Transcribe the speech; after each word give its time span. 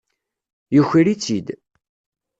Yuker-itt-id. 0.75 1.47